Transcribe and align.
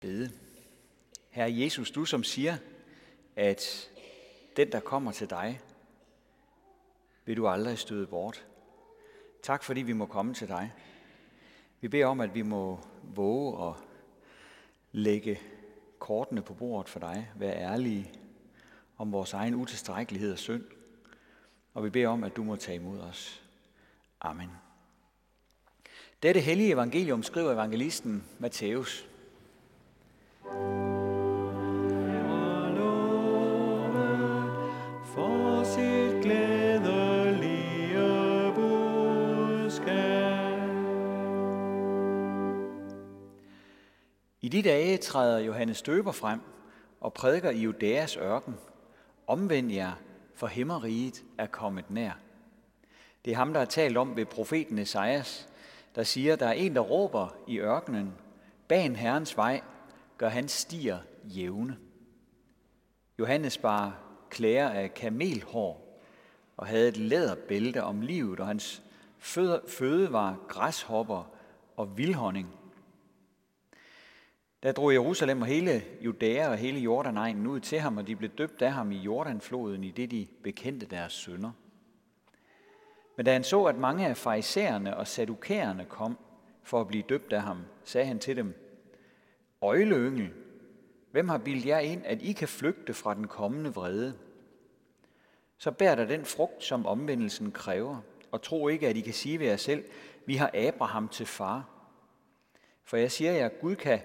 bede. 0.00 0.30
Herre 1.30 1.58
Jesus, 1.58 1.90
du 1.90 2.04
som 2.04 2.24
siger, 2.24 2.56
at 3.36 3.90
den, 4.56 4.72
der 4.72 4.80
kommer 4.80 5.12
til 5.12 5.30
dig, 5.30 5.60
vil 7.24 7.36
du 7.36 7.48
aldrig 7.48 7.78
støde 7.78 8.06
bort. 8.06 8.46
Tak 9.42 9.62
fordi 9.62 9.82
vi 9.82 9.92
må 9.92 10.06
komme 10.06 10.34
til 10.34 10.48
dig. 10.48 10.72
Vi 11.80 11.88
beder 11.88 12.06
om, 12.06 12.20
at 12.20 12.34
vi 12.34 12.42
må 12.42 12.80
våge 13.02 13.68
at 13.68 13.74
lægge 14.92 15.40
kortene 15.98 16.42
på 16.42 16.54
bordet 16.54 16.88
for 16.88 17.00
dig, 17.00 17.30
være 17.36 17.56
ærlige 17.56 18.12
om 18.96 19.12
vores 19.12 19.32
egen 19.32 19.54
utilstrækkelighed 19.54 20.32
og 20.32 20.38
synd. 20.38 20.64
Og 21.74 21.84
vi 21.84 21.90
beder 21.90 22.08
om, 22.08 22.24
at 22.24 22.36
du 22.36 22.44
må 22.44 22.56
tage 22.56 22.76
imod 22.76 23.00
os. 23.00 23.42
Amen. 24.20 24.50
Dette 26.22 26.40
hellige 26.40 26.72
evangelium 26.72 27.22
skriver 27.22 27.52
evangelisten 27.52 28.24
Matthæus. 28.38 29.07
I 44.48 44.50
de 44.50 44.62
dage 44.62 44.96
træder 44.96 45.38
Johannes 45.38 45.82
Døber 45.82 46.12
frem 46.12 46.40
og 47.00 47.12
prædiker 47.12 47.50
i 47.50 47.58
Judæas 47.58 48.16
ørken. 48.16 48.56
Omvend 49.26 49.72
jer, 49.72 49.92
for 50.34 50.46
himmeriget 50.46 51.24
er 51.38 51.46
kommet 51.46 51.90
nær. 51.90 52.12
Det 53.24 53.32
er 53.32 53.36
ham, 53.36 53.52
der 53.52 53.60
er 53.60 53.64
talt 53.64 53.96
om 53.96 54.16
ved 54.16 54.26
profeten 54.26 54.78
Esajas, 54.78 55.48
der 55.94 56.02
siger, 56.02 56.36
der 56.36 56.46
er 56.46 56.52
en, 56.52 56.74
der 56.74 56.80
råber 56.80 57.36
i 57.46 57.58
ørkenen, 57.58 58.14
bag 58.68 58.96
Herrens 58.96 59.36
vej, 59.36 59.60
gør 60.18 60.28
hans 60.28 60.52
stier 60.52 60.98
jævne. 61.24 61.76
Johannes 63.18 63.58
bar 63.58 64.00
klæder 64.30 64.70
af 64.70 64.94
kamelhår 64.94 66.00
og 66.56 66.66
havde 66.66 66.88
et 66.88 66.96
læderbælte 66.96 67.82
om 67.82 68.00
livet, 68.00 68.40
og 68.40 68.46
hans 68.46 68.82
føde 69.68 70.12
var 70.12 70.38
græshopper 70.48 71.30
og 71.76 71.98
vildhonning. 71.98 72.48
Der 74.62 74.72
drog 74.72 74.92
Jerusalem 74.92 75.42
og 75.42 75.46
hele 75.46 75.82
Judæa 76.00 76.48
og 76.48 76.56
hele 76.56 76.80
Jordanegnen 76.80 77.46
ud 77.46 77.60
til 77.60 77.78
ham, 77.78 77.96
og 77.96 78.06
de 78.06 78.16
blev 78.16 78.30
døbt 78.30 78.62
af 78.62 78.72
ham 78.72 78.92
i 78.92 78.96
Jordanfloden, 78.96 79.84
i 79.84 79.90
det 79.90 80.10
de 80.10 80.26
bekendte 80.42 80.86
deres 80.86 81.12
sønder. 81.12 81.52
Men 83.16 83.26
da 83.26 83.32
han 83.32 83.44
så, 83.44 83.64
at 83.64 83.76
mange 83.76 84.06
af 84.06 84.16
farisæerne 84.16 84.96
og 84.96 85.06
sadukæerne 85.06 85.84
kom 85.84 86.18
for 86.62 86.80
at 86.80 86.86
blive 86.86 87.04
døbt 87.08 87.32
af 87.32 87.42
ham, 87.42 87.58
sagde 87.84 88.06
han 88.06 88.18
til 88.18 88.36
dem, 88.36 88.67
Øjleyngel, 89.62 90.32
hvem 91.10 91.28
har 91.28 91.38
bildt 91.38 91.66
jer 91.66 91.78
ind, 91.78 92.02
at 92.04 92.22
I 92.22 92.32
kan 92.32 92.48
flygte 92.48 92.94
fra 92.94 93.14
den 93.14 93.26
kommende 93.26 93.74
vrede? 93.74 94.18
Så 95.58 95.70
bær 95.70 95.94
der 95.94 96.04
den 96.04 96.24
frugt, 96.24 96.64
som 96.64 96.86
omvendelsen 96.86 97.52
kræver, 97.52 98.00
og 98.30 98.42
tro 98.42 98.68
ikke, 98.68 98.88
at 98.88 98.96
I 98.96 99.00
kan 99.00 99.14
sige 99.14 99.38
ved 99.38 99.46
jer 99.46 99.56
selv, 99.56 99.84
vi 100.26 100.36
har 100.36 100.50
Abraham 100.54 101.08
til 101.08 101.26
far. 101.26 101.68
For 102.84 102.96
jeg 102.96 103.12
siger 103.12 103.32
jer, 103.32 103.48
Gud 103.48 103.76
kan 103.76 104.00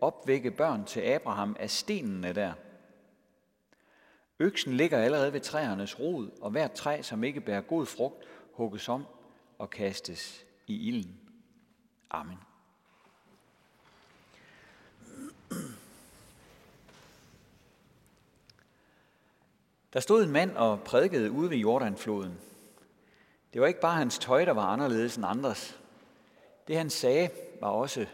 opvække 0.00 0.50
børn 0.50 0.84
til 0.84 1.00
Abraham 1.00 1.56
af 1.60 1.70
stenene 1.70 2.32
der. 2.32 2.52
Øksen 4.38 4.74
ligger 4.74 4.98
allerede 4.98 5.32
ved 5.32 5.40
træernes 5.40 6.00
rod, 6.00 6.30
og 6.40 6.50
hvert 6.50 6.72
træ, 6.72 7.02
som 7.02 7.24
ikke 7.24 7.40
bærer 7.40 7.60
god 7.60 7.86
frugt, 7.86 8.24
hugges 8.52 8.88
om 8.88 9.04
og 9.58 9.70
kastes 9.70 10.44
i 10.66 10.88
ilden. 10.88 11.20
Amen. 12.10 12.38
Der 19.94 20.00
stod 20.00 20.24
en 20.24 20.30
mand 20.30 20.56
og 20.56 20.80
prædikede 20.80 21.30
ude 21.30 21.50
ved 21.50 21.56
Jordanfloden. 21.56 22.38
Det 23.52 23.60
var 23.60 23.66
ikke 23.66 23.80
bare 23.80 23.98
hans 23.98 24.18
tøj, 24.18 24.44
der 24.44 24.52
var 24.52 24.66
anderledes 24.66 25.16
end 25.16 25.26
andres. 25.26 25.80
Det 26.68 26.76
han 26.76 26.90
sagde 26.90 27.30
var 27.60 27.68
også 27.68 28.06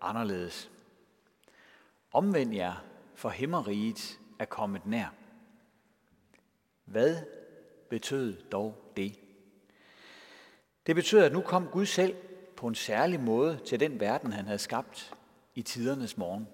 anderledes. 0.00 0.70
Omvend 2.12 2.54
jer, 2.54 2.84
for 3.14 3.28
himmeriget 3.28 4.18
er 4.38 4.44
kommet 4.44 4.86
nær. 4.86 5.14
Hvad 6.84 7.16
betød 7.90 8.42
dog 8.42 8.92
det? 8.96 9.18
Det 10.86 10.94
betød, 10.94 11.20
at 11.20 11.32
nu 11.32 11.40
kom 11.40 11.68
Gud 11.68 11.86
selv 11.86 12.16
på 12.56 12.66
en 12.66 12.74
særlig 12.74 13.20
måde 13.20 13.58
til 13.66 13.80
den 13.80 14.00
verden, 14.00 14.32
han 14.32 14.44
havde 14.44 14.58
skabt 14.58 15.14
i 15.54 15.62
tidernes 15.62 16.16
morgen. 16.16 16.48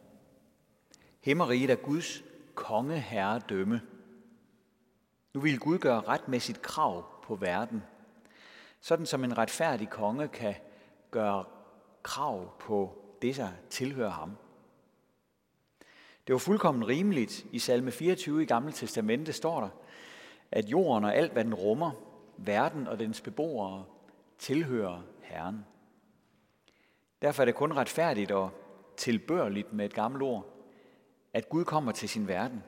Himmeriget 1.21 1.71
er 1.71 1.77
Guds 1.77 2.23
kongeherredømme. 2.55 3.81
Nu 5.35 5.41
vil 5.41 5.59
Gud 5.59 5.79
gøre 5.79 6.01
retmæssigt 6.01 6.63
krav 6.63 7.05
på 7.23 7.35
verden, 7.35 7.83
sådan 8.81 9.07
som 9.07 9.25
en 9.25 9.39
retfærdig 9.39 9.91
konge 9.91 10.29
kan 10.29 10.55
gøre 11.11 11.45
krav 12.03 12.59
på 12.59 12.99
det, 13.23 13.37
der 13.37 13.49
tilhører 13.71 14.11
ham. 14.11 14.37
Det 16.27 16.33
var 16.33 16.39
fuldkommen 16.39 16.89
rimeligt. 16.89 17.47
I 17.53 17.59
salme 17.59 17.91
24 17.91 18.43
i 18.43 18.47
Gamle 18.47 18.73
Testamente 18.73 19.33
står 19.33 19.61
der, 19.61 19.69
at 20.51 20.65
jorden 20.65 21.05
og 21.05 21.17
alt, 21.17 21.33
hvad 21.33 21.45
den 21.45 21.55
rummer, 21.55 21.91
verden 22.37 22.87
og 22.87 22.99
dens 22.99 23.21
beboere, 23.21 23.85
tilhører 24.39 25.03
Herren. 25.23 25.65
Derfor 27.23 27.43
er 27.43 27.45
det 27.45 27.55
kun 27.55 27.73
retfærdigt 27.73 28.31
og 28.31 28.51
tilbørligt 28.97 29.73
med 29.73 29.85
et 29.85 29.95
gammelt 29.95 30.23
ord, 30.23 30.47
at 31.33 31.49
Gud 31.49 31.65
kommer 31.65 31.93
til 31.93 32.09
sin 32.09 32.29
verden, 32.29 32.63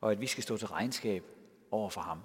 og 0.00 0.12
at 0.12 0.20
vi 0.20 0.26
skal 0.26 0.42
stå 0.42 0.56
til 0.56 0.68
regnskab 0.68 1.24
over 1.74 1.90
for 1.90 2.00
ham. 2.00 2.20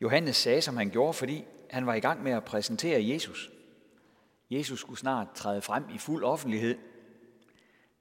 Johannes 0.00 0.36
sagde, 0.36 0.62
som 0.62 0.76
han 0.76 0.90
gjorde, 0.90 1.14
fordi 1.14 1.44
han 1.70 1.86
var 1.86 1.94
i 1.94 2.00
gang 2.00 2.22
med 2.22 2.32
at 2.32 2.44
præsentere 2.44 3.08
Jesus. 3.08 3.50
Jesus 4.50 4.80
skulle 4.80 4.98
snart 4.98 5.28
træde 5.34 5.62
frem 5.62 5.84
i 5.94 5.98
fuld 5.98 6.24
offentlighed– 6.24 6.78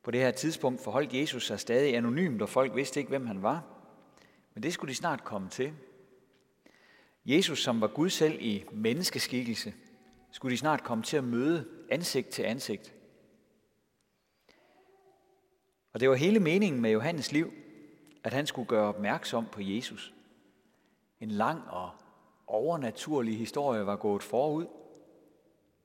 på 0.04 0.12
det 0.12 0.22
her 0.22 0.32
tidspunkt 0.32 0.82
forholdt 0.82 1.14
Jesus 1.14 1.48
sig 1.48 1.60
stadig 1.60 1.96
anonymt, 1.96 2.42
og 2.42 2.50
folk 2.50 2.76
vidste 2.76 3.00
ikke, 3.00 3.10
hvem 3.10 3.28
han 3.28 3.42
var. 3.42 3.64
Men 4.54 4.64
det 4.64 4.74
skulle 4.74 4.90
de 4.90 4.96
snart 4.96 5.24
komme 5.24 5.50
til. 5.50 5.74
Jesus, 7.26 7.64
som 7.64 7.82
var 7.82 7.88
Gud 7.88 8.10
selv 8.10 8.38
i 8.42 8.66
menneskeskikkelse, 8.72 9.74
skulle 10.32 10.52
de 10.52 10.58
snart 10.58 10.84
komme 10.84 11.04
til 11.04 11.18
at 11.18 11.24
møde 11.24 11.68
ansigt 11.90 12.30
til 12.30 12.44
ansigt. 12.44 12.94
Og 15.94 16.00
det 16.00 16.10
var 16.10 16.16
hele 16.16 16.40
meningen 16.40 16.82
med 16.82 16.92
Johannes 16.92 17.32
liv, 17.32 17.54
at 18.24 18.34
han 18.34 18.48
skulle 18.48 18.68
gøre 18.68 18.88
opmærksom 18.88 19.46
på 19.52 19.62
Jesus. 19.62 20.14
En 21.20 21.32
lang 21.32 21.70
og 21.70 21.92
overnaturlig 22.48 23.38
historie 23.38 23.86
var 23.86 23.96
gået 23.96 24.24
forud. 24.24 24.66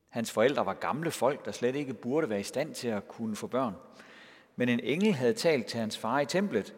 Hans 0.09 0.31
forældre 0.31 0.65
var 0.65 0.73
gamle 0.73 1.11
folk, 1.11 1.45
der 1.45 1.51
slet 1.51 1.75
ikke 1.75 1.93
burde 1.93 2.29
være 2.29 2.39
i 2.39 2.43
stand 2.43 2.75
til 2.75 2.87
at 2.87 3.07
kunne 3.07 3.35
få 3.35 3.47
børn. 3.47 3.75
Men 4.55 4.69
en 4.69 4.79
engel 4.79 5.13
havde 5.13 5.33
talt 5.33 5.65
til 5.65 5.79
hans 5.79 5.97
far 5.97 6.19
i 6.19 6.25
templet. 6.25 6.75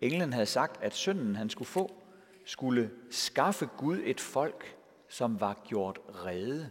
Englen 0.00 0.32
havde 0.32 0.46
sagt, 0.46 0.82
at 0.82 0.94
sønnen 0.94 1.36
han 1.36 1.50
skulle 1.50 1.68
få, 1.68 2.02
skulle 2.44 2.90
skaffe 3.10 3.68
Gud 3.76 4.00
et 4.04 4.20
folk, 4.20 4.76
som 5.08 5.40
var 5.40 5.62
gjort 5.64 5.98
rede. 6.24 6.70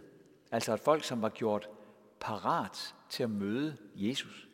Altså 0.51 0.73
et 0.73 0.79
folk, 0.79 1.03
som 1.03 1.21
var 1.21 1.29
gjort 1.29 1.69
parat 2.19 2.95
til 3.09 3.23
at 3.23 3.29
møde 3.29 3.77
Jesus. 3.95 4.47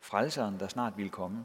Frelseren, 0.00 0.60
der 0.60 0.68
snart 0.68 0.96
ville 0.96 1.10
komme. 1.10 1.44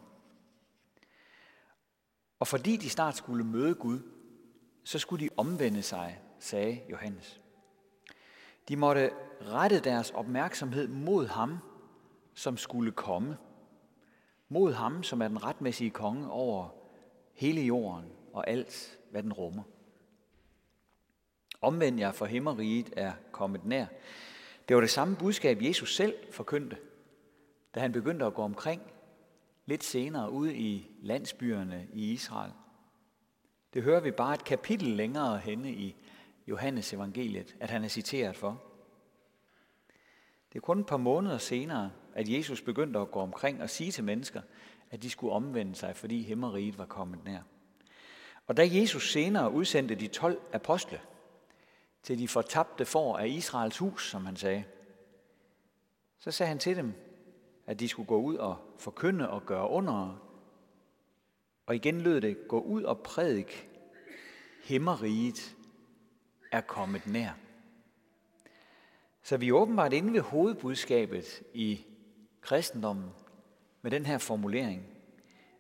Og 2.40 2.48
fordi 2.48 2.78
de 2.78 2.90
snart 2.90 3.18
skulle 3.18 3.44
møde 3.44 3.76
Gud, 3.76 4.00
så 4.84 5.00
skulle 5.00 5.26
de 5.26 5.30
omvende 5.38 5.82
sig, 5.82 6.22
sagde 6.40 6.82
Johannes. 6.92 7.42
De 8.68 8.76
måtte 8.76 9.12
rette 9.42 9.80
deres 9.80 10.12
opmærksomhed 10.12 10.88
mod 10.88 11.28
ham 11.28 11.60
som 12.38 12.58
skulle 12.58 12.92
komme. 12.92 13.38
Mod 14.50 14.74
ham, 14.74 15.04
som 15.04 15.22
er 15.22 15.28
den 15.28 15.44
retmæssige 15.44 15.90
konge 15.90 16.32
over 16.32 16.70
hele 17.34 17.62
jorden 17.62 18.06
og 18.34 18.50
alt, 18.50 19.00
hvad 19.12 19.24
den 19.24 19.34
rummer. 19.34 19.64
Omvend 21.62 22.00
jer, 22.00 22.12
for 22.12 22.26
himmeriget 22.26 22.94
er 22.98 23.14
kommet 23.32 23.66
nær. 23.66 23.86
Det 24.68 24.76
var 24.76 24.82
det 24.82 24.90
samme 24.90 25.16
budskab, 25.16 25.62
Jesus 25.62 25.96
selv 25.96 26.16
forkyndte, 26.32 26.78
da 27.76 27.80
han 27.80 27.92
begyndte 27.92 28.26
at 28.26 28.34
gå 28.34 28.42
omkring 28.42 28.82
lidt 29.68 29.84
senere 29.84 30.32
ude 30.32 30.56
i 30.56 30.92
landsbyerne 31.02 31.88
i 31.94 32.12
Israel. 32.12 32.52
Det 33.74 33.84
hører 33.84 34.00
vi 34.00 34.12
bare 34.12 34.34
et 34.34 34.44
kapitel 34.44 34.88
længere 34.88 35.38
henne 35.38 35.72
i 35.72 35.96
Johannes 36.48 36.94
evangeliet, 36.94 37.56
at 37.60 37.70
han 37.70 37.84
er 37.84 37.88
citeret 37.88 38.36
for. 38.36 38.64
Det 40.54 40.56
er 40.56 40.62
kun 40.62 40.80
et 40.80 40.86
par 40.86 40.98
måneder 40.98 41.38
senere, 41.38 41.92
at 42.14 42.30
Jesus 42.30 42.62
begyndte 42.62 43.00
at 43.00 43.12
gå 43.12 43.20
omkring 43.20 43.62
og 43.62 43.70
sige 43.70 43.92
til 43.92 44.04
mennesker, 44.04 44.42
at 44.92 45.04
de 45.04 45.10
skulle 45.10 45.34
omvende 45.34 45.76
sig, 45.76 45.96
fordi 45.96 46.24
himmeriget 46.24 46.78
var 46.78 46.86
kommet 46.86 47.26
nær. 47.26 47.42
Og 48.48 48.58
da 48.58 48.70
Jesus 48.72 49.12
senere 49.12 49.52
udsendte 49.52 49.96
de 49.96 50.08
12 50.08 50.42
apostle 50.54 51.02
til 52.04 52.20
de 52.20 52.28
fortabte 52.28 52.86
får 52.86 53.18
af 53.18 53.28
Israels 53.28 53.78
hus, 53.78 54.10
som 54.10 54.26
han 54.26 54.36
sagde, 54.36 54.64
Så 56.20 56.32
sagde 56.32 56.48
han 56.48 56.60
til 56.60 56.76
dem, 56.76 56.94
at 57.68 57.80
de 57.80 57.88
skulle 57.88 58.08
gå 58.08 58.22
ud 58.22 58.36
og 58.36 58.58
forkynde 58.80 59.30
og 59.30 59.46
gøre 59.46 59.70
under. 59.70 60.24
Og 61.66 61.76
igen 61.76 62.02
lød 62.02 62.22
det, 62.22 62.48
gå 62.48 62.60
ud 62.60 62.84
og 62.84 63.00
prædik, 63.00 63.70
himmeriget 64.64 65.56
er 66.52 66.62
kommet 66.62 67.08
nær. 67.08 67.32
Så 69.24 69.38
vi 69.38 69.48
er 69.48 69.54
åbenbart 69.54 69.94
inde 69.94 70.14
ved 70.14 70.22
hovedbudskabet 70.22 71.44
i 71.54 71.86
kristendommen 72.42 73.10
med 73.82 73.92
den 73.92 74.06
her 74.06 74.18
formulering. 74.18 74.84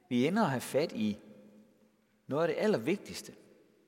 Vi 0.09 0.27
ender 0.27 0.43
at 0.43 0.49
have 0.49 0.61
fat 0.61 0.91
i 0.91 1.17
noget 2.27 2.43
af 2.43 2.55
det 2.55 2.63
allervigtigste. 2.63 3.33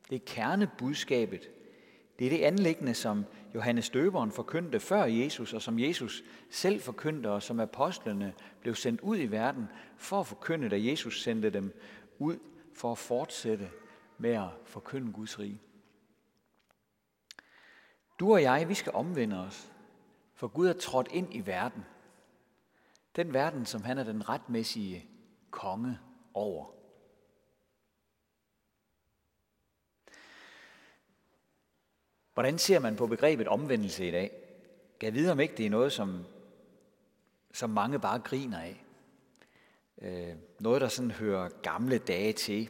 Det 0.10 0.16
er 0.16 0.26
kernebudskabet. 0.26 1.50
Det 2.20 2.26
er 2.26 2.30
det 2.30 2.44
anlæggende, 2.44 2.94
som 2.94 3.26
Johannes 3.56 3.90
Døberen 3.90 4.32
forkyndte 4.32 4.80
før 4.80 5.04
Jesus, 5.04 5.54
og 5.54 5.62
som 5.62 5.80
Jesus 5.80 6.24
selv 6.50 6.82
forkyndte, 6.82 7.32
og 7.32 7.44
som 7.44 7.60
apostlene 7.60 8.34
blev 8.62 8.76
sendt 8.76 9.02
ud 9.02 9.18
i 9.18 9.26
verden 9.26 9.68
for 9.98 10.20
at 10.20 10.28
forkynde, 10.28 10.70
da 10.70 10.84
Jesus 10.84 11.24
sendte 11.24 11.50
dem 11.50 11.74
ud 12.18 12.40
for 12.74 12.92
at 12.92 12.98
fortsætte 12.98 13.70
med 14.18 14.30
at 14.30 14.50
forkynde 14.66 15.14
Guds 15.14 15.40
rige. 15.40 15.62
Du 18.20 18.34
og 18.34 18.42
jeg, 18.42 18.70
vi 18.70 18.74
skal 18.74 18.92
omvende 18.94 19.40
os, 19.40 19.72
for 20.34 20.48
Gud 20.48 20.68
er 20.68 20.74
trådt 20.74 21.08
ind 21.12 21.36
i 21.36 21.46
verden. 21.46 21.86
Den 23.16 23.34
verden, 23.34 23.66
som 23.66 23.84
han 23.84 23.98
er 23.98 24.04
den 24.04 24.30
retmæssige 24.30 25.06
konge 25.52 26.00
over. 26.34 26.79
Hvordan 32.40 32.58
ser 32.58 32.80
man 32.80 32.96
på 32.96 33.08
begrebet 33.08 33.48
omvendelse 33.48 34.08
i 34.08 34.12
dag? 34.12 34.32
Kan 35.00 35.14
vide, 35.14 35.32
om 35.32 35.40
ikke 35.40 35.56
det 35.58 35.66
er 35.66 35.70
noget, 35.70 35.92
som, 35.92 36.26
som 37.54 37.70
mange 37.70 38.00
bare 38.00 38.20
griner 38.20 38.60
af. 38.60 38.84
Øh, 40.02 40.36
noget, 40.60 40.82
der 40.82 40.88
sådan 40.88 41.12
hører 41.12 41.50
gamle 41.50 41.98
dage 41.98 42.34
til. 42.34 42.70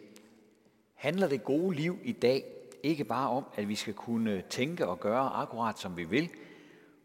Handler 0.94 1.28
det 1.28 1.44
gode 1.44 1.76
liv 1.76 2.00
i 2.04 2.12
dag 2.12 2.46
ikke 2.84 3.04
bare 3.04 3.30
om, 3.30 3.46
at 3.56 3.68
vi 3.68 3.76
skal 3.76 3.94
kunne 3.94 4.44
tænke 4.50 4.88
og 4.88 5.00
gøre 5.00 5.30
akkurat 5.30 5.80
som 5.80 5.98
vi 5.98 6.04
vil, 6.04 6.30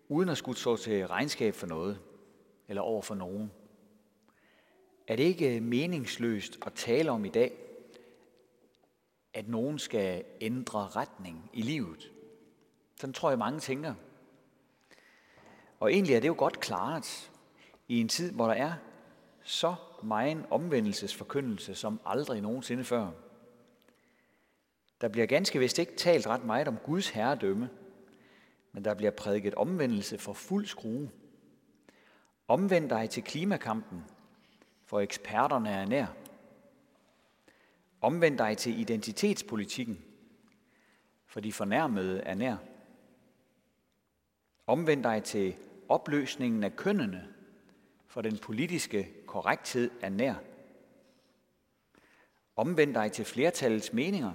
uden 0.09 0.29
at 0.29 0.39
skulle 0.39 0.59
stå 0.59 0.77
til 0.77 1.07
regnskab 1.07 1.55
for 1.55 1.67
noget 1.67 1.99
eller 2.69 2.83
over 2.83 3.03
for 3.03 3.15
nogen? 3.15 3.51
Er 5.09 5.17
det 5.17 5.25
ikke 5.25 5.57
øh, 5.57 5.63
meningsløst 5.63 6.59
at 6.67 6.73
tale 6.73 7.11
om 7.11 7.25
i 7.25 7.31
dag, 7.31 7.53
at 9.35 9.49
nogen 9.49 9.79
skal 9.79 10.25
ændre 10.41 10.89
retning 10.89 11.51
i 11.53 11.63
livet? 11.63 12.14
Sådan 12.97 13.13
tror 13.13 13.29
jeg, 13.29 13.39
mange 13.39 13.61
tænker. 13.61 13.95
Og 15.81 15.93
egentlig 15.93 16.15
er 16.17 16.21
det 16.21 16.29
jo 16.29 16.35
godt 16.39 16.61
klaret 16.61 17.31
i 17.89 18.01
en 18.01 18.09
tid, 18.09 18.33
hvor 18.33 18.47
der 18.47 18.55
er 18.55 18.73
så 19.43 19.75
meget 20.03 20.47
omvendelsesforkyndelse 20.51 21.75
som 21.75 22.01
aldrig 22.05 22.41
nogensinde 22.41 22.85
før. 22.85 23.11
Der 25.01 25.09
bliver 25.09 25.27
ganske 25.27 25.59
vist 25.59 25.79
ikke 25.79 25.97
talt 25.97 26.27
ret 26.27 26.45
meget 26.45 26.69
om 26.69 26.77
Guds 26.77 27.09
herredømme, 27.09 27.71
men 28.73 28.85
der 28.85 28.95
bliver 28.95 29.11
prædiket 29.11 29.55
omvendelse 29.55 30.19
for 30.19 30.33
fuld 30.33 30.67
skrue. 30.67 31.11
Omvend 32.49 32.91
dig 32.91 33.11
til 33.11 33.23
klimakampen, 33.23 34.05
for 34.85 35.01
eksperterne 35.01 35.71
er 35.71 35.87
nær. 35.87 36.07
Omvend 38.01 38.39
dig 38.39 38.57
til 38.57 38.81
identitetspolitikken, 38.81 40.05
for 41.27 41.41
de 41.41 41.53
fornærmede 41.53 42.21
er 42.21 42.35
nær. 42.35 42.57
Omvend 44.67 45.03
dig 45.03 45.23
til 45.23 45.57
opløsningen 45.89 46.65
af 46.65 46.77
kønnene, 46.77 47.29
for 48.07 48.23
den 48.23 48.39
politiske 48.39 49.09
korrekthed 49.27 49.91
er 50.01 50.09
nær. 50.09 50.35
Omvend 52.57 52.95
dig 52.95 53.13
til 53.13 53.25
flertallets 53.25 53.93
meninger, 53.93 54.33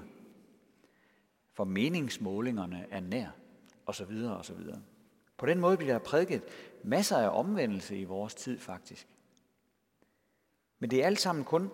for 1.53 1.63
meningsmålingerne 1.63 2.85
er 2.91 2.99
nær, 2.99 3.29
og 3.85 3.95
så 3.95 4.05
videre 4.05 4.37
og 4.37 4.45
så 4.45 4.53
videre. 4.53 4.81
På 5.37 5.45
den 5.45 5.59
måde 5.59 5.77
bliver 5.77 5.93
der 5.93 5.99
prædiket 5.99 6.43
masser 6.83 7.17
af 7.17 7.39
omvendelse 7.39 7.97
i 7.97 8.03
vores 8.03 8.35
tid 8.35 8.59
faktisk. 8.59 9.07
Men 10.79 10.91
det 10.91 11.01
er 11.01 11.05
alt 11.05 11.19
sammen 11.19 11.45
kun 11.45 11.69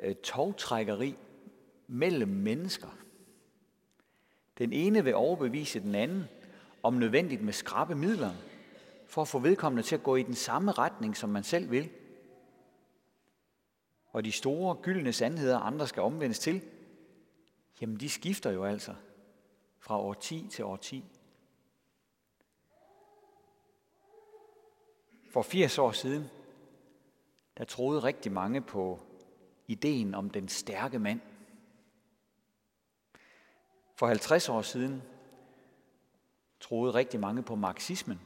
øh, 0.00 0.14
togtrækkeri 0.14 1.16
mellem 1.86 2.28
mennesker. 2.28 2.98
Den 4.58 4.72
ene 4.72 5.04
vil 5.04 5.14
overbevise 5.14 5.80
den 5.80 5.94
anden, 5.94 6.24
om 6.86 6.94
nødvendigt 6.94 7.42
med 7.42 7.52
skrabe 7.52 7.94
midler, 7.94 8.32
for 9.06 9.22
at 9.22 9.28
få 9.28 9.38
vedkommende 9.38 9.82
til 9.82 9.94
at 9.94 10.02
gå 10.02 10.16
i 10.16 10.22
den 10.22 10.34
samme 10.34 10.72
retning, 10.72 11.16
som 11.16 11.30
man 11.30 11.44
selv 11.44 11.70
vil. 11.70 11.90
Og 14.12 14.24
de 14.24 14.32
store 14.32 14.74
gyldne 14.82 15.12
sandheder, 15.12 15.58
andre 15.58 15.86
skal 15.86 16.02
omvendes 16.02 16.38
til, 16.38 16.62
jamen 17.80 18.00
de 18.00 18.08
skifter 18.08 18.50
jo 18.50 18.64
altså 18.64 18.94
fra 19.78 20.00
år 20.00 20.14
10 20.14 20.48
til 20.50 20.64
år 20.64 20.76
10. 20.76 21.04
For 25.32 25.42
80 25.42 25.78
år 25.78 25.92
siden, 25.92 26.24
der 27.58 27.64
troede 27.64 28.02
rigtig 28.02 28.32
mange 28.32 28.60
på 28.60 29.00
ideen 29.66 30.14
om 30.14 30.30
den 30.30 30.48
stærke 30.48 30.98
mand. 30.98 31.20
For 33.94 34.06
50 34.06 34.48
år 34.48 34.62
siden 34.62 35.02
troede 36.60 36.94
rigtig 36.94 37.20
mange 37.20 37.42
på 37.42 37.54
marxismen. 37.54 38.20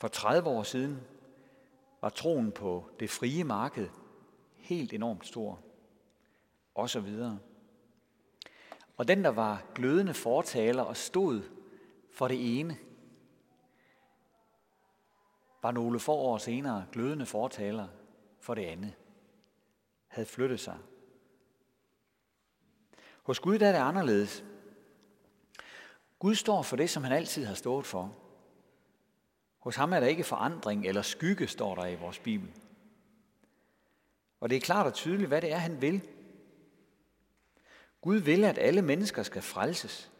For 0.00 0.08
30 0.08 0.48
år 0.48 0.62
siden 0.62 1.00
var 2.00 2.08
troen 2.08 2.52
på 2.52 2.90
det 3.00 3.10
frie 3.10 3.44
marked 3.44 3.88
helt 4.56 4.92
enormt 4.92 5.26
stor. 5.26 5.60
Og 6.74 6.90
så 6.90 7.00
videre. 7.00 7.38
Og 8.96 9.08
den, 9.08 9.24
der 9.24 9.30
var 9.30 9.62
glødende 9.74 10.14
fortaler 10.14 10.82
og 10.82 10.96
stod 10.96 11.42
for 12.12 12.28
det 12.28 12.60
ene, 12.60 12.76
var 15.62 15.70
nogle 15.70 16.00
få 16.00 16.12
år 16.12 16.38
senere 16.38 16.86
glødende 16.92 17.26
fortaler 17.26 17.88
for 18.40 18.54
det 18.54 18.64
andet, 18.64 18.94
havde 20.08 20.26
flyttet 20.26 20.60
sig. 20.60 20.78
Hos 23.22 23.40
Gud 23.40 23.58
der 23.58 23.68
er 23.68 23.72
det 23.72 23.78
anderledes. 23.78 24.44
Gud 26.18 26.34
står 26.34 26.62
for 26.62 26.76
det, 26.76 26.90
som 26.90 27.04
han 27.04 27.12
altid 27.12 27.44
har 27.44 27.54
stået 27.54 27.86
for. 27.86 28.16
Hos 29.58 29.76
ham 29.76 29.92
er 29.92 30.00
der 30.00 30.06
ikke 30.06 30.24
forandring 30.24 30.86
eller 30.86 31.02
skygge, 31.02 31.48
står 31.48 31.74
der 31.74 31.86
i 31.86 31.94
vores 31.94 32.18
Bibel. 32.18 32.50
Og 34.40 34.50
det 34.50 34.56
er 34.56 34.60
klart 34.60 34.86
og 34.86 34.94
tydeligt, 34.94 35.28
hvad 35.28 35.42
det 35.42 35.52
er, 35.52 35.56
han 35.56 35.80
vil. 35.80 36.02
Gud 38.00 38.16
vil, 38.16 38.44
at 38.44 38.58
alle 38.58 38.82
mennesker 38.82 39.22
skal 39.22 39.42
frelses 39.42 40.10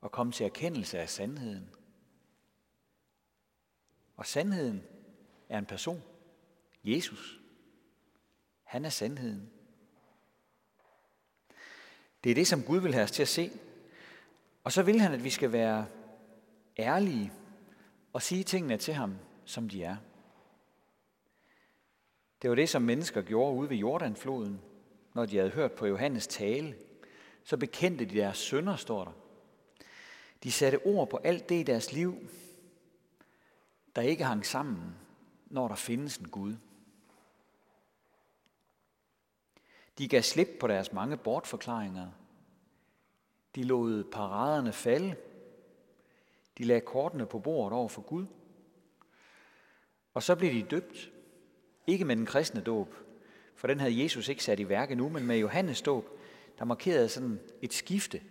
og 0.00 0.12
komme 0.12 0.32
til 0.32 0.46
erkendelse 0.46 0.98
af 0.98 1.10
sandheden. 1.10 1.70
Og 4.16 4.26
sandheden 4.26 4.82
er 5.48 5.58
en 5.58 5.66
person. 5.66 6.02
Jesus. 6.84 7.40
Han 8.64 8.84
er 8.84 8.90
sandheden. 8.90 9.50
Det 12.24 12.30
er 12.30 12.34
det, 12.34 12.46
som 12.46 12.62
Gud 12.62 12.78
vil 12.78 12.94
have 12.94 13.04
os 13.04 13.10
til 13.10 13.22
at 13.22 13.28
se. 13.28 13.50
Og 14.64 14.72
så 14.72 14.82
vil 14.82 15.00
han, 15.00 15.12
at 15.12 15.24
vi 15.24 15.30
skal 15.30 15.52
være 15.52 15.86
ærlige 16.78 17.32
og 18.12 18.22
sige 18.22 18.44
tingene 18.44 18.76
til 18.76 18.94
ham, 18.94 19.16
som 19.44 19.68
de 19.68 19.84
er. 19.84 19.96
Det 22.42 22.50
var 22.50 22.56
det, 22.56 22.68
som 22.68 22.82
mennesker 22.82 23.22
gjorde 23.22 23.56
ude 23.56 23.70
ved 23.70 23.76
Jordanfloden, 23.76 24.60
når 25.14 25.26
de 25.26 25.36
havde 25.36 25.50
hørt 25.50 25.72
på 25.72 25.86
Johannes 25.86 26.26
tale. 26.26 26.76
Så 27.44 27.56
bekendte 27.56 28.04
de 28.04 28.16
deres 28.16 28.38
sønder, 28.38 28.76
står 28.76 29.04
der. 29.04 29.12
De 30.42 30.52
satte 30.52 30.86
ord 30.86 31.10
på 31.10 31.16
alt 31.16 31.48
det 31.48 31.60
i 31.60 31.62
deres 31.62 31.92
liv, 31.92 32.30
der 33.96 34.02
ikke 34.02 34.24
hang 34.24 34.46
sammen, 34.46 34.96
når 35.46 35.68
der 35.68 35.74
findes 35.74 36.16
en 36.16 36.28
Gud. 36.28 36.56
De 39.98 40.08
gav 40.08 40.22
slip 40.22 40.48
på 40.60 40.66
deres 40.66 40.92
mange 40.92 41.16
bortforklaringer. 41.16 42.10
De 43.54 43.62
lod 43.62 44.04
paraderne 44.04 44.72
falde. 44.72 45.16
De 46.58 46.64
lagde 46.64 46.80
kortene 46.80 47.26
på 47.26 47.38
bordet 47.38 47.72
over 47.72 47.88
for 47.88 48.02
Gud. 48.02 48.26
Og 50.14 50.22
så 50.22 50.36
blev 50.36 50.52
de 50.52 50.62
døbt. 50.62 51.10
Ikke 51.86 52.04
med 52.04 52.16
den 52.16 52.26
kristne 52.26 52.60
dåb, 52.60 52.94
for 53.54 53.66
den 53.66 53.80
havde 53.80 54.02
Jesus 54.02 54.28
ikke 54.28 54.44
sat 54.44 54.60
i 54.60 54.68
værk 54.68 54.96
nu, 54.96 55.08
men 55.08 55.26
med 55.26 55.38
Johannes 55.38 55.82
dåb, 55.82 56.08
der 56.58 56.64
markerede 56.64 57.08
sådan 57.08 57.40
et 57.62 57.72
skifte, 57.72 58.22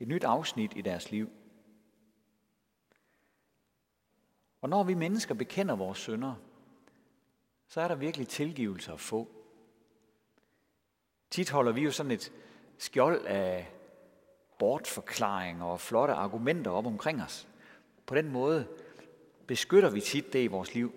et 0.00 0.08
nyt 0.08 0.24
afsnit 0.24 0.72
i 0.76 0.80
deres 0.80 1.10
liv. 1.10 1.30
Og 4.60 4.68
når 4.68 4.84
vi 4.84 4.94
mennesker 4.94 5.34
bekender 5.34 5.76
vores 5.76 5.98
synder, 5.98 6.34
så 7.66 7.80
er 7.80 7.88
der 7.88 7.94
virkelig 7.94 8.28
tilgivelse 8.28 8.92
at 8.92 9.00
få. 9.00 9.28
Tit 11.30 11.50
holder 11.50 11.72
vi 11.72 11.80
jo 11.80 11.90
sådan 11.90 12.12
et 12.12 12.32
skjold 12.78 13.26
af 13.26 13.70
bortforklaringer 14.60 15.64
og 15.64 15.80
flotte 15.80 16.14
argumenter 16.14 16.70
op 16.70 16.86
omkring 16.86 17.22
os. 17.22 17.48
På 18.06 18.14
den 18.14 18.28
måde 18.28 18.68
beskytter 19.46 19.90
vi 19.90 20.00
tit 20.00 20.32
det 20.32 20.44
i 20.44 20.46
vores 20.46 20.74
liv, 20.74 20.94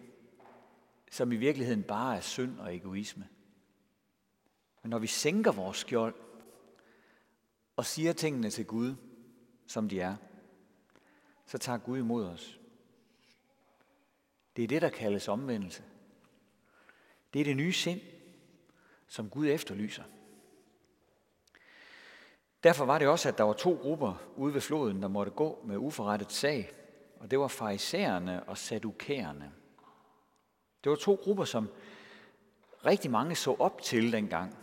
som 1.11 1.31
i 1.31 1.35
virkeligheden 1.35 1.83
bare 1.83 2.17
er 2.17 2.21
synd 2.21 2.59
og 2.59 2.75
egoisme. 2.75 3.27
Men 4.81 4.89
når 4.89 4.99
vi 4.99 5.07
sænker 5.07 5.51
vores 5.51 5.77
skjold 5.77 6.15
og 7.75 7.85
siger 7.85 8.13
tingene 8.13 8.49
til 8.49 8.65
Gud, 8.65 8.95
som 9.67 9.89
de 9.89 10.01
er, 10.01 10.15
så 11.45 11.57
tager 11.57 11.77
Gud 11.77 11.97
imod 11.97 12.25
os. 12.25 12.59
Det 14.55 14.63
er 14.63 14.67
det, 14.67 14.81
der 14.81 14.89
kaldes 14.89 15.27
omvendelse. 15.27 15.83
Det 17.33 17.39
er 17.39 17.45
det 17.45 17.57
nye 17.57 17.73
sind, 17.73 18.01
som 19.07 19.29
Gud 19.29 19.47
efterlyser. 19.47 20.03
Derfor 22.63 22.85
var 22.85 22.99
det 22.99 23.07
også, 23.07 23.29
at 23.29 23.37
der 23.37 23.43
var 23.43 23.53
to 23.53 23.79
grupper 23.81 24.13
ude 24.35 24.53
ved 24.53 24.61
floden, 24.61 25.01
der 25.01 25.07
måtte 25.07 25.31
gå 25.31 25.59
med 25.65 25.77
uforrettet 25.77 26.31
sag, 26.31 26.71
og 27.19 27.31
det 27.31 27.39
var 27.39 27.47
farisæerne 27.47 28.43
og 28.43 28.57
sadukæerne. 28.57 29.51
Det 30.83 30.89
var 30.89 30.95
to 30.95 31.19
grupper, 31.23 31.43
som 31.43 31.69
rigtig 32.85 33.11
mange 33.11 33.35
så 33.35 33.55
op 33.59 33.81
til 33.81 34.11
dengang. 34.11 34.57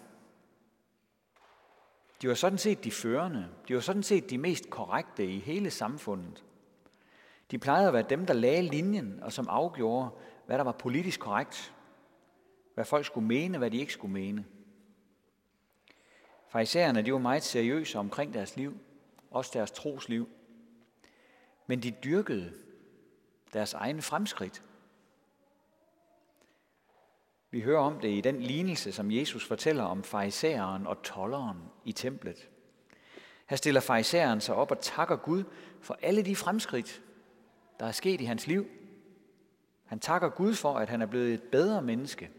De 2.22 2.28
var 2.28 2.34
sådan 2.34 2.58
set 2.58 2.84
de 2.84 2.90
førende. 2.90 3.48
De 3.68 3.74
var 3.74 3.80
sådan 3.80 4.02
set 4.02 4.30
de 4.30 4.38
mest 4.38 4.70
korrekte 4.70 5.26
i 5.26 5.38
hele 5.38 5.70
samfundet. 5.70 6.44
De 7.50 7.58
plejede 7.58 7.88
at 7.88 7.94
være 7.94 8.06
dem, 8.10 8.26
der 8.26 8.34
lagde 8.34 8.62
linjen, 8.62 9.22
og 9.22 9.32
som 9.32 9.48
afgjorde, 9.48 10.10
hvad 10.46 10.58
der 10.58 10.64
var 10.64 10.72
politisk 10.72 11.20
korrekt. 11.20 11.74
Hvad 12.74 12.84
folk 12.84 13.06
skulle 13.06 13.26
mene, 13.26 13.58
hvad 13.58 13.70
de 13.70 13.78
ikke 13.78 13.92
skulle 13.92 14.12
mene. 14.12 14.44
Farisæerne, 16.50 17.02
de 17.02 17.12
var 17.12 17.18
meget 17.18 17.42
seriøse 17.42 17.98
omkring 17.98 18.34
deres 18.34 18.56
liv, 18.56 18.78
også 19.30 19.50
deres 19.54 19.70
trosliv. 19.70 20.28
Men 21.66 21.82
de 21.82 21.90
dyrkede 21.90 22.52
deres 23.52 23.74
egne 23.74 24.02
fremskridt. 24.02 24.62
Vi 27.50 27.60
hører 27.60 27.80
om 27.80 28.00
det 28.00 28.08
i 28.08 28.20
den 28.20 28.42
lignelse, 28.42 28.92
som 28.92 29.10
Jesus 29.10 29.46
fortæller 29.46 29.84
om 29.84 30.04
farisæeren 30.04 30.86
og 30.86 31.02
tolleren 31.02 31.58
i 31.84 31.92
templet. 31.92 32.48
Her 33.46 33.56
stiller 33.56 33.80
farisæeren 33.80 34.40
sig 34.40 34.54
op 34.54 34.70
og 34.70 34.80
takker 34.80 35.16
Gud 35.16 35.44
for 35.80 35.98
alle 36.02 36.22
de 36.22 36.36
fremskridt, 36.36 37.02
der 37.80 37.86
er 37.86 37.92
sket 37.92 38.20
i 38.20 38.24
hans 38.24 38.46
liv. 38.46 38.66
Han 39.84 40.00
takker 40.00 40.28
Gud 40.28 40.54
for, 40.54 40.74
at 40.74 40.88
han 40.88 41.02
er 41.02 41.06
blevet 41.06 41.34
et 41.34 41.42
bedre 41.42 41.82
menneske, 41.82 42.30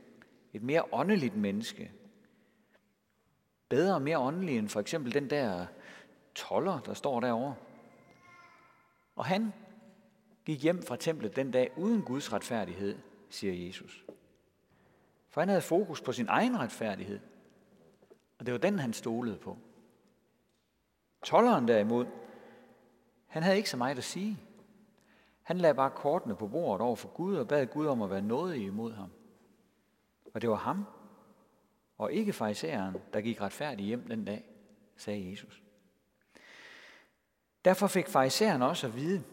et 0.53 0.63
mere 0.63 0.83
åndeligt 0.93 1.35
menneske. 1.35 1.91
Bedre 3.71 3.95
og 3.95 4.01
mere 4.01 4.19
åndelig 4.19 4.57
end 4.57 4.69
for 4.69 4.79
eksempel 4.79 5.13
den 5.13 5.29
der 5.29 5.65
toller, 6.35 6.79
der 6.79 6.93
står 6.93 7.19
derovre. 7.19 7.55
Og 9.15 9.25
han 9.25 9.53
gik 10.45 10.63
hjem 10.63 10.83
fra 10.83 10.95
templet 10.95 11.35
den 11.35 11.51
dag 11.51 11.71
uden 11.77 12.01
Guds 12.01 12.33
retfærdighed, 12.33 12.97
siger 13.29 13.65
Jesus. 13.65 14.05
For 15.29 15.41
han 15.41 15.47
havde 15.47 15.61
fokus 15.61 16.01
på 16.01 16.11
sin 16.11 16.27
egen 16.29 16.59
retfærdighed. 16.59 17.19
Og 18.39 18.45
det 18.45 18.51
var 18.51 18.57
den, 18.57 18.79
han 18.79 18.93
stolede 18.93 19.37
på. 19.37 19.57
Tolleren 21.23 21.67
derimod, 21.67 22.05
han 23.27 23.43
havde 23.43 23.57
ikke 23.57 23.69
så 23.69 23.77
meget 23.77 23.97
at 23.97 24.03
sige. 24.03 24.39
Han 25.43 25.57
lagde 25.57 25.75
bare 25.75 25.89
kortene 25.89 26.35
på 26.35 26.47
bordet 26.47 26.81
over 26.81 26.95
for 26.95 27.09
Gud 27.09 27.35
og 27.35 27.47
bad 27.47 27.67
Gud 27.67 27.85
om 27.85 28.01
at 28.01 28.09
være 28.09 28.21
nådig 28.21 28.65
imod 28.65 28.93
ham. 28.93 29.09
Og 30.33 30.41
det 30.41 30.49
var 30.49 30.55
ham, 30.55 30.85
og 32.01 32.13
ikke 32.13 32.34
farisæeren, 32.34 32.96
der 33.13 33.22
gik 33.22 33.41
retfærdigt 33.41 33.88
hjem 33.88 34.08
den 34.08 34.25
dag, 34.25 34.43
sagde 34.98 35.31
Jesus. 35.31 35.63
Derfor 37.65 37.88
fik 37.88 38.08
farisæerne 38.08 38.65
også 38.65 38.88
at 38.88 38.96
vide, 38.96 39.24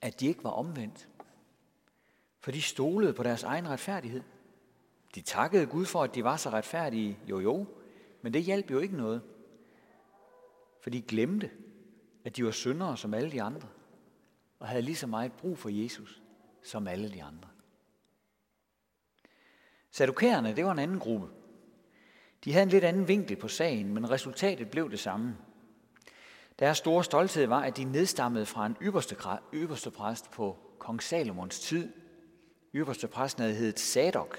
at 0.00 0.20
de 0.20 0.26
ikke 0.26 0.44
var 0.44 0.50
omvendt. 0.50 1.08
For 2.40 2.50
de 2.50 2.62
stolede 2.62 3.12
på 3.12 3.22
deres 3.22 3.42
egen 3.42 3.68
retfærdighed. 3.68 4.22
De 5.14 5.20
takkede 5.20 5.66
Gud 5.66 5.86
for, 5.86 6.02
at 6.02 6.14
de 6.14 6.24
var 6.24 6.36
så 6.36 6.50
retfærdige, 6.50 7.18
jo 7.26 7.40
jo, 7.40 7.66
men 8.22 8.34
det 8.34 8.42
hjalp 8.42 8.70
jo 8.70 8.78
ikke 8.78 8.96
noget. 8.96 9.22
For 10.80 10.90
de 10.90 11.02
glemte, 11.02 11.50
at 12.24 12.36
de 12.36 12.44
var 12.44 12.50
syndere 12.50 12.96
som 12.96 13.14
alle 13.14 13.32
de 13.32 13.42
andre, 13.42 13.68
og 14.58 14.68
havde 14.68 14.82
lige 14.82 14.96
så 14.96 15.06
meget 15.06 15.32
brug 15.32 15.58
for 15.58 15.68
Jesus 15.68 16.22
som 16.62 16.88
alle 16.88 17.12
de 17.12 17.22
andre. 17.22 17.48
Sadukærerne, 19.90 20.56
det 20.56 20.64
var 20.64 20.72
en 20.72 20.78
anden 20.78 20.98
gruppe. 20.98 21.37
De 22.44 22.52
havde 22.52 22.62
en 22.62 22.68
lidt 22.68 22.84
anden 22.84 23.08
vinkel 23.08 23.36
på 23.36 23.48
sagen, 23.48 23.94
men 23.94 24.10
resultatet 24.10 24.70
blev 24.70 24.90
det 24.90 25.00
samme. 25.00 25.36
Deres 26.58 26.78
store 26.78 27.04
stolthed 27.04 27.46
var, 27.46 27.60
at 27.60 27.76
de 27.76 27.84
nedstammede 27.84 28.46
fra 28.46 28.66
en 28.66 28.76
ypperste, 28.82 29.16
ypperste 29.54 29.90
præst 29.90 30.30
på 30.30 30.56
kong 30.78 31.02
Salomons 31.02 31.60
tid. 31.60 31.92
Ypperste 32.74 33.08
præsten 33.08 33.42
havde 33.42 33.54
heddet 33.54 33.80
Sadok, 33.80 34.38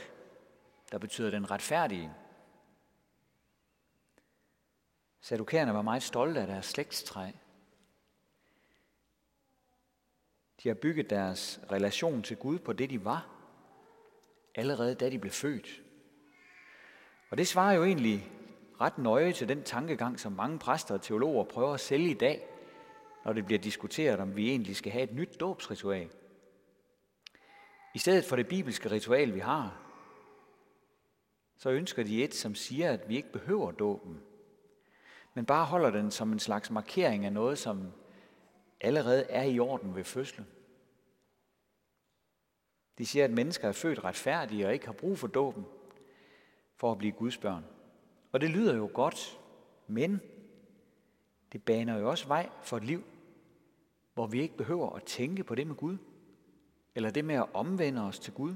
der 0.92 0.98
betyder 0.98 1.30
den 1.30 1.52
retfærdige. 1.52 2.14
Sadukærerne 5.22 5.74
var 5.74 5.82
meget 5.82 6.04
stolte 6.04 6.42
af 6.42 6.48
deres 6.48 6.66
slægtstræ. 6.66 7.32
De 10.64 10.70
har 10.70 10.76
bygget 10.76 11.10
deres 11.10 11.60
relation 11.72 12.24
til 12.24 12.38
Gud 12.38 12.60
på 12.60 12.74
det, 12.74 12.90
de 12.90 13.06
var, 13.06 13.30
allerede 14.56 14.96
da 14.96 15.10
de 15.10 15.20
blev 15.20 15.32
født. 15.32 15.82
Og 17.30 17.38
det 17.38 17.48
svarer 17.48 17.74
jo 17.74 17.84
egentlig 17.84 18.32
ret 18.82 18.98
nøje 18.98 19.34
til 19.34 19.50
den 19.50 19.64
tankegang, 19.64 20.20
som 20.20 20.32
mange 20.32 20.60
præster 20.60 20.94
og 20.94 21.02
teologer 21.02 21.44
prøver 21.44 21.74
at 21.74 21.80
sælge 21.80 22.12
i 22.12 22.14
dag, 22.14 22.48
når 23.26 23.34
det 23.34 23.46
bliver 23.46 23.60
diskuteret, 23.60 24.20
om 24.20 24.36
vi 24.36 24.50
egentlig 24.50 24.76
skal 24.76 24.92
have 24.92 25.04
et 25.04 25.14
nyt 25.14 25.40
dåbsritual. 25.40 26.10
I 27.96 28.00
stedet 28.00 28.26
for 28.26 28.36
det 28.36 28.48
bibelske 28.48 28.92
ritual, 28.92 29.34
vi 29.34 29.40
har, 29.40 29.82
så 31.58 31.70
ønsker 31.70 32.04
de 32.04 32.24
et, 32.24 32.34
som 32.34 32.56
siger, 32.56 32.92
at 32.92 33.10
vi 33.10 33.16
ikke 33.16 33.32
behøver 33.32 33.72
dåben, 33.72 34.22
men 35.34 35.46
bare 35.46 35.66
holder 35.66 35.90
den 35.90 36.12
som 36.12 36.32
en 36.32 36.40
slags 36.40 36.72
markering 36.72 37.26
af 37.26 37.34
noget, 37.34 37.58
som 37.58 37.92
allerede 38.82 39.24
er 39.24 39.44
i 39.44 39.60
orden 39.60 39.96
ved 39.96 40.04
fødslen. 40.04 40.48
De 42.98 43.06
siger, 43.06 43.26
at 43.26 43.32
mennesker 43.32 43.68
er 43.68 43.72
født 43.72 44.04
retfærdige 44.04 44.68
og 44.68 44.74
ikke 44.74 44.86
har 44.86 44.94
brug 44.94 45.18
for 45.18 45.28
dåben 45.28 45.66
for 46.80 46.92
at 46.92 46.98
blive 46.98 47.12
Guds 47.12 47.38
børn. 47.38 47.66
Og 48.32 48.42
det 48.42 48.50
lyder 48.50 48.76
jo 48.76 48.90
godt, 48.94 49.40
men 49.88 50.22
det 51.54 51.64
baner 51.64 51.98
jo 51.98 52.10
også 52.10 52.28
vej 52.28 52.50
for 52.62 52.78
et 52.78 52.84
liv, 52.84 53.04
hvor 54.14 54.28
vi 54.28 54.42
ikke 54.42 54.58
behøver 54.58 54.90
at 54.96 55.04
tænke 55.04 55.44
på 55.44 55.56
det 55.56 55.68
med 55.68 55.76
Gud, 55.76 55.98
eller 56.96 57.10
det 57.10 57.26
med 57.26 57.36
at 57.36 57.46
omvende 57.54 58.02
os 58.02 58.20
til 58.20 58.34
Gud. 58.34 58.56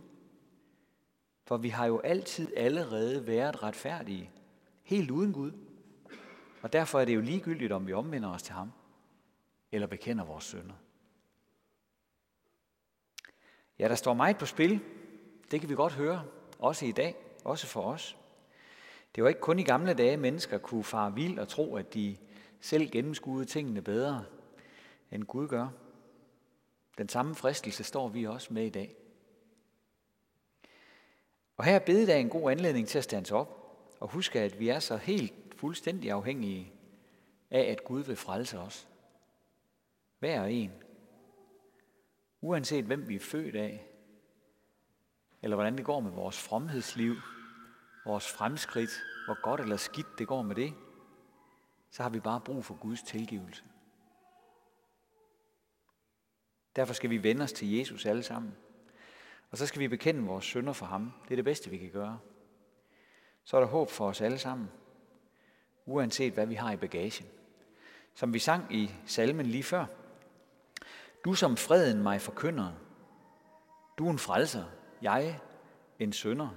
For 1.45 1.57
vi 1.57 1.69
har 1.69 1.85
jo 1.85 1.99
altid 1.99 2.57
allerede 2.57 3.27
været 3.27 3.63
retfærdige, 3.63 4.31
helt 4.83 5.11
uden 5.11 5.33
Gud. 5.33 5.51
Og 6.61 6.73
derfor 6.73 6.99
er 6.99 7.05
det 7.05 7.15
jo 7.15 7.21
ligegyldigt, 7.21 7.71
om 7.71 7.87
vi 7.87 7.93
omvender 7.93 8.29
os 8.29 8.43
til 8.43 8.53
ham, 8.53 8.71
eller 9.71 9.87
bekender 9.87 10.25
vores 10.25 10.43
sønder. 10.43 10.75
Ja, 13.79 13.87
der 13.87 13.95
står 13.95 14.13
meget 14.13 14.37
på 14.37 14.45
spil. 14.45 14.79
Det 15.51 15.59
kan 15.59 15.69
vi 15.69 15.75
godt 15.75 15.93
høre, 15.93 16.25
også 16.59 16.85
i 16.85 16.91
dag, 16.91 17.15
også 17.43 17.67
for 17.67 17.81
os. 17.81 18.17
Det 19.15 19.23
var 19.23 19.29
ikke 19.29 19.41
kun 19.41 19.59
i 19.59 19.63
gamle 19.63 19.93
dage, 19.93 20.17
mennesker 20.17 20.57
kunne 20.57 20.83
fare 20.83 21.13
vild 21.13 21.39
og 21.39 21.47
tro, 21.47 21.75
at 21.75 21.93
de 21.93 22.17
selv 22.61 22.89
gennemskuede 22.89 23.45
tingene 23.45 23.81
bedre, 23.81 24.25
end 25.11 25.23
Gud 25.23 25.47
gør. 25.47 25.69
Den 26.97 27.09
samme 27.09 27.35
fristelse 27.35 27.83
står 27.83 28.07
vi 28.07 28.27
også 28.27 28.53
med 28.53 28.65
i 28.65 28.69
dag. 28.69 28.95
Og 31.57 31.65
her 31.65 31.75
er 31.75 31.79
bededag 31.79 32.21
en 32.21 32.29
god 32.29 32.51
anledning 32.51 32.87
til 32.87 32.97
at 32.97 33.03
stands 33.03 33.31
op 33.31 33.59
og 33.99 34.07
huske, 34.09 34.39
at 34.39 34.59
vi 34.59 34.69
er 34.69 34.79
så 34.79 34.97
helt 34.97 35.33
fuldstændig 35.55 36.11
afhængige 36.11 36.73
af, 37.51 37.61
at 37.61 37.83
Gud 37.83 38.03
vil 38.03 38.15
frelse 38.15 38.59
os. 38.59 38.87
Hver 40.19 40.41
og 40.41 40.53
en. 40.53 40.71
Uanset 42.41 42.85
hvem 42.85 43.09
vi 43.09 43.15
er 43.15 43.19
født 43.19 43.55
af, 43.55 43.87
eller 45.43 45.55
hvordan 45.55 45.77
det 45.77 45.85
går 45.85 45.99
med 45.99 46.11
vores 46.11 46.39
fromhedsliv, 46.39 47.15
vores 48.05 48.31
fremskridt, 48.31 49.03
hvor 49.25 49.41
godt 49.41 49.61
eller 49.61 49.77
skidt 49.77 50.07
det 50.17 50.27
går 50.27 50.41
med 50.41 50.55
det, 50.55 50.73
så 51.91 52.03
har 52.03 52.09
vi 52.09 52.19
bare 52.19 52.39
brug 52.39 52.65
for 52.65 52.73
Guds 52.73 53.03
tilgivelse. 53.03 53.63
Derfor 56.75 56.93
skal 56.93 57.09
vi 57.09 57.23
vende 57.23 57.43
os 57.43 57.51
til 57.51 57.71
Jesus 57.71 58.05
alle 58.05 58.23
sammen. 58.23 58.55
Og 59.51 59.57
så 59.57 59.65
skal 59.65 59.79
vi 59.79 59.87
bekende 59.87 60.23
vores 60.23 60.45
synder 60.45 60.73
for 60.73 60.85
ham. 60.85 61.13
Det 61.23 61.31
er 61.31 61.35
det 61.35 61.45
bedste, 61.45 61.69
vi 61.69 61.77
kan 61.77 61.91
gøre. 61.91 62.19
Så 63.43 63.57
er 63.57 63.61
der 63.61 63.67
håb 63.67 63.89
for 63.89 64.07
os 64.07 64.21
alle 64.21 64.37
sammen, 64.37 64.71
uanset 65.85 66.33
hvad 66.33 66.45
vi 66.45 66.55
har 66.55 66.71
i 66.71 66.77
bagagen. 66.77 67.27
Som 68.13 68.33
vi 68.33 68.39
sang 68.39 68.75
i 68.75 68.91
salmen 69.05 69.45
lige 69.45 69.63
før. 69.63 69.85
Du 71.25 71.33
som 71.33 71.57
freden 71.57 72.03
mig 72.03 72.21
forkynder, 72.21 72.71
du 73.97 74.09
en 74.09 74.19
frelser, 74.19 74.63
jeg 75.03 75.39
en 75.99 76.13
sønder. 76.13 76.49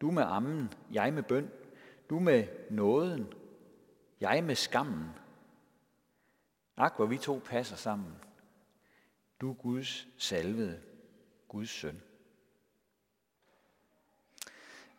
Du 0.00 0.10
med 0.10 0.22
ammen, 0.22 0.72
jeg 0.92 1.12
med 1.12 1.22
bøn. 1.22 1.50
Du 2.10 2.18
med 2.18 2.46
nåden, 2.70 3.32
jeg 4.20 4.44
med 4.44 4.54
skammen. 4.54 5.10
Ak, 6.76 6.96
hvor 6.96 7.06
vi 7.06 7.18
to 7.18 7.42
passer 7.44 7.76
sammen. 7.76 8.12
Du 9.40 9.52
Guds 9.52 10.06
salvede, 10.18 10.80
Guds 11.48 11.70
søn. 11.70 12.02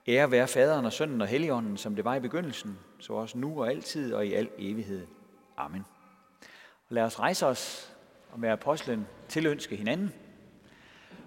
Ære 0.07 0.31
være 0.31 0.47
faderen 0.47 0.85
og 0.85 0.93
sønnen 0.93 1.21
og 1.21 1.27
helligånden, 1.27 1.77
som 1.77 1.95
det 1.95 2.05
var 2.05 2.15
i 2.15 2.19
begyndelsen, 2.19 2.79
så 2.99 3.13
også 3.13 3.37
nu 3.37 3.61
og 3.61 3.69
altid 3.69 4.13
og 4.13 4.27
i 4.27 4.33
al 4.33 4.49
evighed. 4.57 5.07
Amen. 5.57 5.85
Og 6.87 6.95
lad 6.95 7.03
os 7.03 7.19
rejse 7.19 7.45
os 7.45 7.93
og 8.31 8.39
med 8.39 8.49
apostlen 8.49 9.07
tilønske 9.27 9.75
hinanden. 9.75 10.24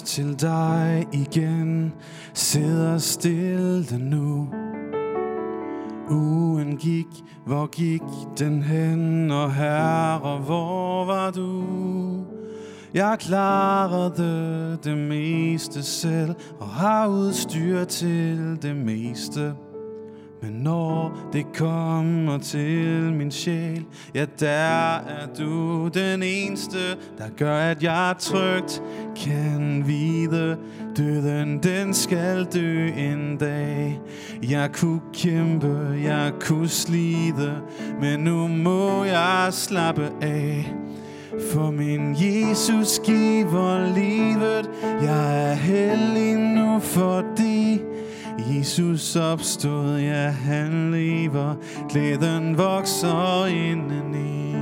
Os 0.00 0.02
til 0.02 0.40
dig 0.40 1.06
igen, 1.12 1.92
sidder 2.34 2.98
stille 2.98 3.98
nu. 3.98 4.48
Ugen 6.10 6.76
gik, 6.76 7.06
hvor 7.46 7.66
gik 7.66 8.02
den 8.38 8.62
hen, 8.62 9.30
og 9.30 9.54
herre, 9.54 10.38
hvor 10.38 11.04
var 11.04 11.30
du? 11.30 11.64
Jeg 12.94 13.16
klarede 13.20 14.78
det 14.84 14.98
meste 14.98 15.82
selv, 15.82 16.34
og 16.60 16.68
har 16.68 17.08
udstyr 17.08 17.84
til 17.84 18.58
det 18.62 18.76
meste. 18.76 19.54
Men 20.42 20.52
når 20.52 21.16
det 21.32 21.46
kommer 21.54 22.38
til 22.38 23.12
min 23.12 23.30
sjæl, 23.30 23.84
ja, 24.14 24.26
der 24.40 24.96
er 24.96 25.26
du 25.38 25.88
den 25.88 26.22
eneste, 26.22 26.78
der 27.18 27.28
gør, 27.36 27.56
at 27.56 27.82
jeg 27.82 28.14
trygt 28.18 28.82
kan 29.16 29.82
vide. 29.86 30.56
Døden, 30.96 31.58
den 31.62 31.94
skal 31.94 32.44
dø 32.44 32.86
en 32.86 33.36
dag. 33.36 34.00
Jeg 34.42 34.72
kunne 34.72 35.00
kæmpe, 35.12 36.00
jeg 36.04 36.32
kunne 36.40 36.68
slide, 36.68 37.54
men 38.00 38.20
nu 38.20 38.48
må 38.48 39.04
jeg 39.04 39.48
slappe 39.50 40.10
af. 40.20 40.74
For 41.52 41.70
min 41.70 42.14
Jesus 42.14 43.00
giver 43.04 43.94
livet, 43.94 44.70
jeg 45.02 45.50
er 45.50 45.54
heldig 45.54 46.36
nu, 46.36 46.78
fordi 46.80 47.80
Jesus 48.58 49.16
opstod, 49.16 49.98
ja 49.98 50.30
han 50.30 50.90
lever, 50.90 51.54
glæden 51.88 52.58
vokser 52.58 53.46
indeni. 53.46 54.54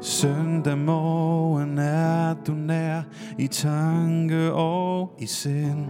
Søndag 0.00 0.78
morgen 0.78 1.78
er 1.78 2.34
du 2.46 2.52
nær 2.52 3.02
i 3.38 3.46
tanke 3.46 4.52
og 4.52 5.10
i 5.18 5.26
sind. 5.26 5.86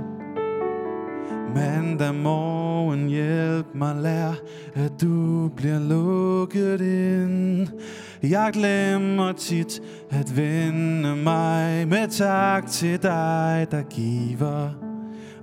Mandag 1.54 2.14
morgen 2.14 3.08
hjælp 3.08 3.66
mig 3.74 3.96
lær, 3.96 4.32
at 4.74 4.92
du 5.00 5.48
bliver 5.48 5.78
lukket 5.78 6.80
ind. 6.80 7.68
Jeg 8.22 8.50
glemmer 8.52 9.32
tit 9.32 9.80
at 10.10 10.36
vende 10.36 11.16
mig 11.16 11.88
med 11.88 12.08
tak 12.08 12.66
til 12.66 13.02
dig, 13.02 13.66
der 13.70 13.82
giver 13.82 14.70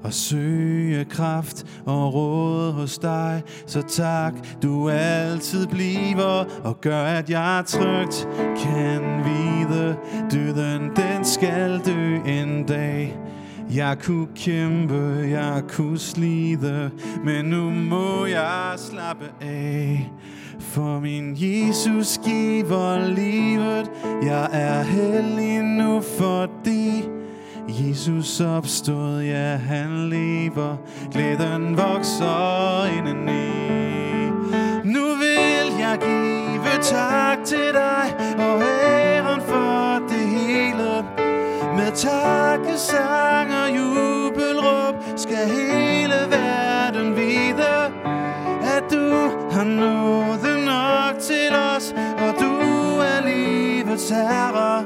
og 0.04 0.14
søge 0.14 1.06
kraft 1.06 1.66
og 1.86 2.14
råd 2.14 2.72
hos 2.72 2.98
dig. 2.98 3.44
Så 3.68 3.82
tak, 3.82 4.34
du 4.64 4.90
altid 4.90 5.68
bliver 5.68 6.46
og 6.64 6.82
gør, 6.82 7.04
at 7.04 7.30
jeg 7.30 7.64
trygt 7.68 8.28
kan 8.64 9.02
vide. 9.24 9.98
Døden, 10.32 10.82
den 10.82 11.26
skal 11.26 11.82
dø 11.86 12.16
en 12.26 12.66
dag. 12.66 13.20
Jeg 13.76 13.98
kunne 14.04 14.28
kæmpe, 14.36 15.26
jeg 15.30 15.64
kunne 15.70 16.00
slide, 16.00 16.92
men 17.26 17.46
nu 17.46 17.70
må 17.70 18.26
jeg 18.26 18.74
slappe 18.78 19.26
af. 19.42 20.12
For 20.72 21.00
min 21.00 21.34
Jesus 21.38 22.20
giver 22.26 23.08
livet, 23.08 23.92
jeg 24.24 24.50
er 24.52 24.82
hellig 24.84 25.64
nu, 25.64 26.02
fordi 26.02 27.04
Jesus 27.68 28.42
opstod, 28.42 29.22
ja 29.22 29.56
han 29.56 30.10
lever, 30.10 30.76
glæden 31.12 31.78
vokser 31.78 32.86
indeni. 32.98 33.50
Nu 34.84 35.06
vil 35.16 35.80
jeg 35.80 35.98
give 36.02 36.82
tak 36.82 37.38
til 37.46 37.74
dig, 37.74 38.16
og 38.38 38.62
æren 38.62 39.42
for 39.42 40.08
det 40.10 40.28
hele. 40.28 41.06
Med 41.76 41.92
takkesang 41.96 43.50
og 43.54 43.78
jubelråb 43.78 44.96
skal 45.16 45.48
hele 45.48 46.16
verden 46.30 47.16
vide, 47.16 47.92
at 48.78 48.84
du 48.92 49.10
har 49.52 49.64
nået 49.64 50.33
livets 53.94 54.10
herre. 54.10 54.86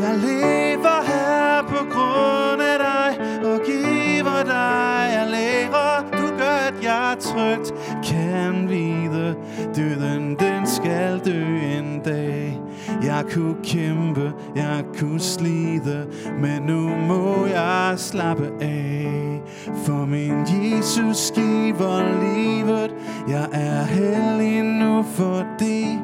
Jeg 0.00 0.18
lever 0.18 1.02
her 1.06 1.62
på 1.62 1.84
grund 1.90 2.62
af 2.62 2.78
dig, 2.78 3.26
og 3.44 3.60
giver 3.66 4.42
dig 4.44 5.10
jeg 5.12 5.26
lærer. 5.30 6.02
Du 6.12 6.36
gør, 6.38 6.58
at 6.68 6.74
jeg 6.82 7.16
trygt 7.20 7.74
kan 8.04 8.68
vide, 8.68 9.36
døden 9.76 10.36
den 10.38 10.66
skal 10.66 11.20
dø 11.24 11.44
en 11.78 12.00
dag. 12.04 12.60
Jeg 13.02 13.24
kunne 13.32 13.56
kæmpe, 13.64 14.32
jeg 14.56 14.84
kunne 14.98 15.20
slide, 15.20 16.06
men 16.40 16.62
nu 16.62 16.88
må 16.88 17.46
jeg 17.46 17.94
slappe 17.96 18.50
af. 18.60 19.42
For 19.84 20.06
min 20.06 20.40
Jesus 20.40 21.32
giver 21.34 22.02
livet, 22.20 22.94
jeg 23.28 23.48
er 23.52 23.82
heldig 23.82 24.62
nu, 24.62 25.02
fordi 25.02 25.98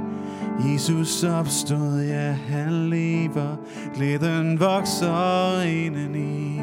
Jesus 0.73 1.25
opstod, 1.25 2.03
ja 2.03 2.33
han 2.33 2.91
lever, 2.91 3.57
glæden 3.95 4.61
vokser 4.61 5.61
indeni. 5.63 6.61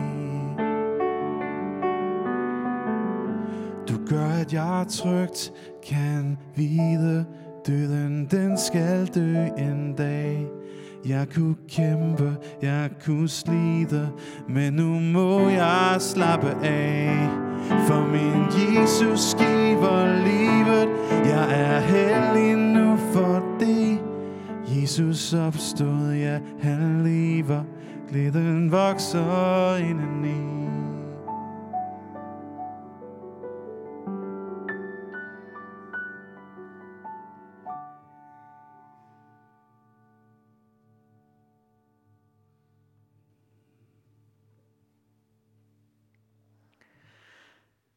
Du 3.90 3.94
gør, 4.08 4.28
at 4.42 4.54
jeg 4.54 4.86
trygt 4.90 5.52
kan 5.90 6.38
vide, 6.56 7.26
døden 7.68 8.28
den 8.32 8.58
skal 8.58 9.08
dø 9.08 9.36
en 9.58 9.94
dag. 9.98 10.48
Jeg 11.06 11.28
kunne 11.36 11.56
kæmpe, 11.70 12.36
jeg 12.62 12.90
kunne 13.06 13.30
slide, 13.30 14.10
men 14.50 14.74
nu 14.74 15.00
må 15.00 15.50
jeg 15.50 15.96
slappe 16.00 16.56
af. 16.64 17.30
For 17.88 18.08
min 18.08 18.76
Jesus 18.76 19.36
giver 19.36 20.24
livet, 20.24 20.90
jeg 21.26 21.48
er 21.52 21.80
hellig 21.80 22.71
Jesus 24.82 25.34
opstod, 25.34 26.14
ja 26.14 26.40
han 26.62 27.04
lever, 27.04 27.64
glæden 28.10 28.72
vokser 28.72 29.76
indeni. 29.76 30.52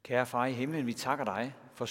Kære 0.02 0.26
far 0.26 0.46
i 0.46 0.52
himlen, 0.52 0.86
vi 0.86 0.92
takker 0.92 1.24
dig 1.24 1.54
for 1.74 1.84